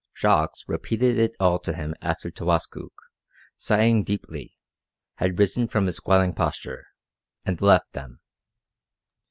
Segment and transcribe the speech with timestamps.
[0.17, 2.89] Jacques repeated it all to him after Towaskook,
[3.55, 4.57] sighing deeply,
[5.17, 6.87] had risen from his squatting posture,
[7.45, 8.19] and left them.